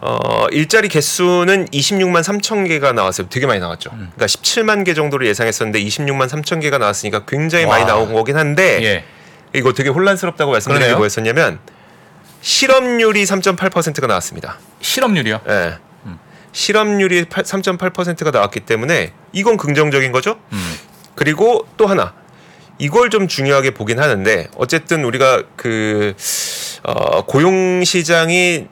[0.00, 3.28] 어, 일자리 개수는 26만 3천 개가 나왔어요.
[3.28, 3.90] 되게 많이 나왔죠.
[3.92, 4.10] 음.
[4.16, 7.76] 그러니까 17만 개 정도를 예상했었는데 26만 3천 개가 나왔으니까 굉장히 와.
[7.76, 9.04] 많이 나온 거긴 한데 예.
[9.56, 10.94] 이거 되게 혼란스럽다고 말씀드린 게.
[10.96, 11.60] 뭐였었냐면
[12.40, 14.58] 실업률이 3.8%가 나왔습니다.
[14.80, 15.40] 실업률이요?
[15.48, 15.78] 예.
[16.56, 16.58] 음.
[16.58, 20.38] 실업률이 3.8%가 나왔기 때문에 이건 긍정적인 거죠.
[20.52, 20.74] 음.
[21.14, 22.14] 그리고 또 하나
[22.78, 26.14] 이걸 좀 중요하게 보긴 하는데 어쨌든 우리가 그
[26.82, 28.66] 어, 고용 시장이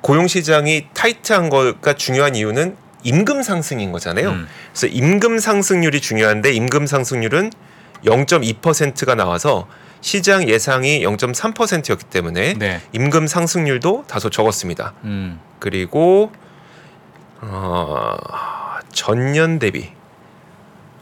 [0.00, 4.30] 고용 시장이 타이트한 거가 중요한 이유는 임금 상승인 거잖아요.
[4.30, 4.48] 음.
[4.72, 7.52] 그래서 임금 상승률이 중요한데 임금 상승률은
[8.04, 9.68] 0.2%가 나와서
[10.00, 12.80] 시장 예상이 0.3%였기 때문에 네.
[12.92, 14.94] 임금 상승률도 다소 적었습니다.
[15.04, 15.38] 음.
[15.60, 16.32] 그리고
[17.42, 18.16] 어,
[18.92, 19.92] 전년 대비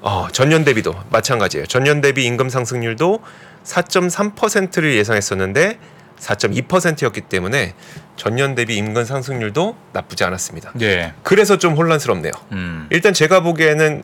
[0.00, 1.66] 어, 전년 대비도 마찬가지예요.
[1.66, 3.20] 전년 대비 임금 상승률도
[3.64, 5.78] 4.3%를 예상했었는데
[6.18, 7.74] 4.2%였기 때문에
[8.16, 10.72] 전년 대비 임금 상승률도 나쁘지 않았습니다.
[10.80, 11.14] 예.
[11.22, 12.32] 그래서 좀 혼란스럽네요.
[12.52, 12.86] 음.
[12.90, 14.02] 일단 제가 보기에는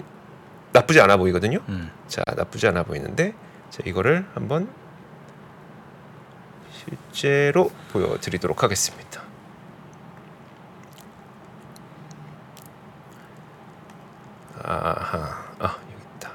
[0.73, 1.61] 나쁘지 않아 보이거든요.
[1.69, 1.91] 음.
[2.09, 3.35] 자, 나쁘지 않아 보이는데
[3.71, 4.69] 자, 이거를 한번
[7.13, 9.26] 실제로 보여드리도록 하겠습니다.
[14.69, 16.31] 아하, 아 여기 있다.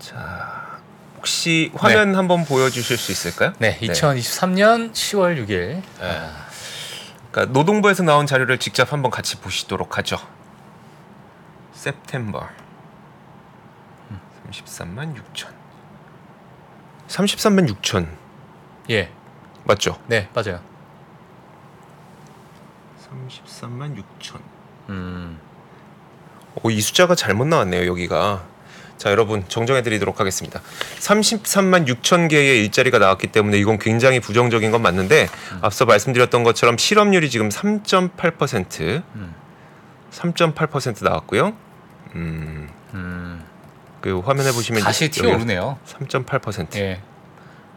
[0.00, 0.80] 자,
[1.16, 3.52] 혹시 화면 한번 보여주실 수 있을까요?
[3.58, 3.78] 네.
[3.78, 5.48] 2023년 10월 6일.
[6.00, 6.30] 네.
[7.30, 10.18] 그러니까 노동부에서 나온 자료를 직접 한번 같이 보시도록 하죠.
[11.72, 12.48] September
[14.50, 15.48] 33만 6천
[17.08, 18.06] 33만 6천
[18.90, 19.10] 예.
[19.64, 19.98] 맞죠?
[20.08, 20.60] 네, 맞아요.
[23.12, 24.40] 33만 6천
[24.90, 25.38] 음.
[26.62, 28.44] 오, 이 숫자가 잘못 나왔네요 여기가
[28.98, 30.60] 자 여러분 정정해 드리도록 하겠습니다
[31.00, 35.28] 33만 6천 개의 일자리가 나왔기 때문에 이건 굉장히 부정적인 건 맞는데
[35.60, 39.34] 앞서 말씀드렸던 것처럼 실업률이 지금 3.8% 음.
[40.10, 41.54] 3.8% 나왔고요
[42.14, 43.44] 음, 음.
[44.02, 45.78] 그 화면에 보시면 다시 튀어오르네요.
[45.86, 47.00] 3.8% 예.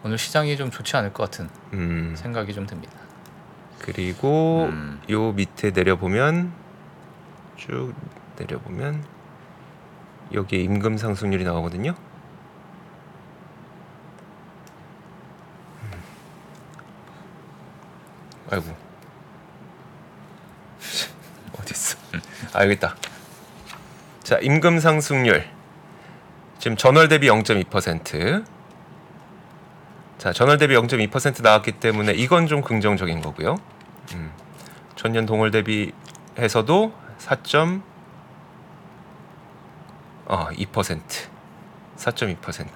[0.03, 2.93] 오늘 시장이 좀 좋지 않을 것 같은 음, 생각이 좀 듭니다.
[3.85, 4.99] 그리고 음.
[5.11, 6.51] 요 밑에 내려보면
[7.55, 7.93] 쭉
[8.35, 9.05] 내려보면
[10.33, 11.93] 여기에 임금 상승률이 나오거든요.
[15.83, 15.91] 음.
[18.49, 18.65] 아이고
[21.59, 21.99] 어디 있어?
[22.53, 22.95] 아 여기 있다.
[24.23, 25.47] 자 임금 상승률
[26.57, 28.43] 지금 전월 대비 0.2%.
[30.17, 33.74] 자 전월 대비 0.2% 나왔기 때문에 이건 좀 긍정적인 거고요.
[34.13, 34.31] 음.
[34.95, 37.37] 전년 동월 대비해서도 4.
[40.27, 40.99] 어, 2%.
[41.97, 42.67] 4.2%.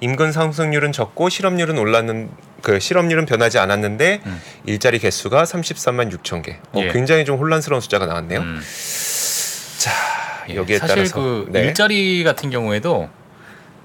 [0.00, 2.30] 임금 상승률은 적고 실업률은 올랐는
[2.62, 4.40] 그 실업률은 변하지 않았는데 음.
[4.66, 6.58] 일자리 개수가 33만 6천 개.
[6.72, 6.92] 어, 예.
[6.92, 8.40] 굉장히 좀 혼란스러운 숫자가 나왔네요.
[8.40, 8.60] 음.
[9.78, 9.90] 자,
[10.48, 11.62] 예, 여기에 사실 따라서 그 네.
[11.62, 13.08] 일자리 같은 경우에도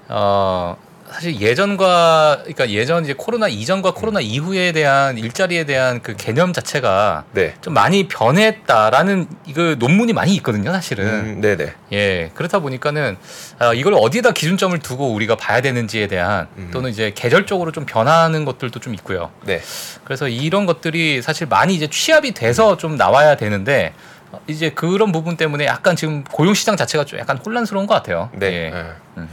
[0.08, 0.76] 어
[1.12, 7.24] 사실 예전과 그러니까 예전 이제 코로나 이전과 코로나 이후에 대한 일자리에 대한 그 개념 자체가
[7.32, 7.54] 네.
[7.60, 11.06] 좀 많이 변했다라는 그 논문이 많이 있거든요, 사실은.
[11.06, 11.74] 음, 네, 네.
[11.92, 13.16] 예, 그렇다 보니까는
[13.58, 16.70] 아, 이걸 어디에다 기준점을 두고 우리가 봐야 되는지에 대한 음.
[16.72, 19.30] 또는 이제 계절적으로 좀 변하는 것들도 좀 있고요.
[19.44, 19.60] 네.
[20.04, 23.94] 그래서 이런 것들이 사실 많이 이제 취합이 돼서 좀 나와야 되는데
[24.30, 28.30] 어, 이제 그런 부분 때문에 약간 지금 고용 시장 자체가 좀 약간 혼란스러운 것 같아요.
[28.34, 28.46] 네.
[28.46, 28.52] 예.
[28.74, 28.84] 예.
[29.16, 29.28] 음.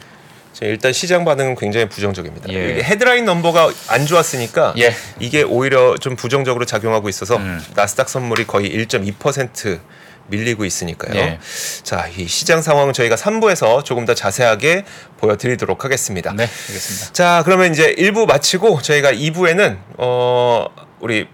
[0.55, 2.47] 자, 일단 시장 반응은 굉장히 부정적입니다.
[2.53, 2.71] 예.
[2.71, 4.93] 이게 헤드라인 넘버가 안 좋았으니까 예.
[5.19, 7.61] 이게 오히려 좀 부정적으로 작용하고 있어서 음.
[7.75, 9.81] 나스닥 선물이 거의 1.2%
[10.27, 11.19] 밀리고 있으니까요.
[11.19, 11.39] 예.
[11.83, 14.85] 자, 이 시장 상황은 저희가 3부에서 조금 더 자세하게
[15.17, 16.31] 보여드리도록 하겠습니다.
[16.31, 17.11] 네, 알겠습니다.
[17.11, 20.67] 자, 그러면 이제 1부 마치고 저희가 2부에는 어
[21.01, 21.27] 우리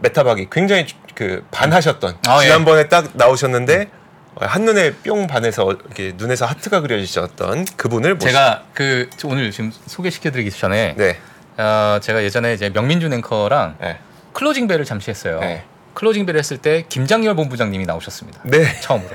[0.00, 2.46] 메타박이 굉장히 그 반하셨던 아, 예.
[2.48, 3.99] 지난번에 딱 나오셨는데 어,
[4.46, 11.18] 한눈에 뿅 반해서 이렇게 눈에서 하트가 그려지셨던 그분을 제가 그 오늘 지금 소개시켜드리기 전에 네.
[11.58, 13.98] 어, 제가 예전에 이제 명민준 앵커랑 네.
[14.32, 15.40] 클로징 벨을 잠시 했어요.
[15.40, 15.64] 네.
[15.94, 18.40] 클로징 벨 했을 때 김장열 본부장님이 나오셨습니다.
[18.44, 18.80] 네.
[18.80, 19.10] 처음으로.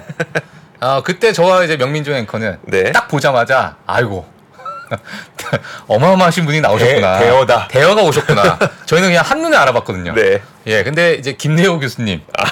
[0.82, 2.92] 아 그때 저와 이제 명민준 앵커는 네.
[2.92, 4.28] 딱 보자마자 아이고
[5.88, 7.20] 어마어마하신 분이 나오셨구나.
[7.20, 7.68] 대- 대어다.
[7.70, 8.60] 대어가 오셨구나.
[8.86, 10.14] 저희는 그냥 한 눈에 알아봤거든요.
[10.14, 10.42] 네.
[10.68, 12.22] 예, 근데 이제 김대호 교수님.
[12.38, 12.44] 아,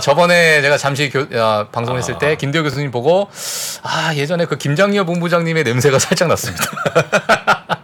[0.00, 2.18] 저번에 제가 잠시 교, 아, 방송했을 아.
[2.18, 3.30] 때 김대호 교수님 보고
[3.82, 6.64] 아 예전에 그 김장열 본부장님의 냄새가 살짝 났습니다.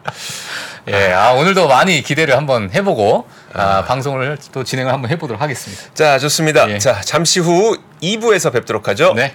[0.88, 5.82] 예, 아 오늘도 많이 기대를 한번 해보고 아, 방송을 또 진행을 한번 해보도록 하겠습니다.
[5.94, 6.68] 자, 좋습니다.
[6.70, 6.78] 예.
[6.78, 9.12] 자, 잠시 후 2부에서 뵙도록 하죠.
[9.14, 9.34] 네.